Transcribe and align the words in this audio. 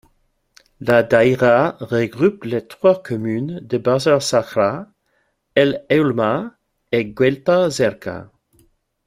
La 0.79 1.03
daïra 1.03 1.77
regroupe 1.81 2.45
les 2.45 2.63
trois 2.67 3.03
communes 3.03 3.59
de 3.59 3.77
Bazer 3.77 4.19
Sakhra, 4.19 4.87
El 5.53 5.85
Eulma 5.91 6.57
et 6.91 7.03
Guelta 7.05 7.69
Zerka. 7.69 8.31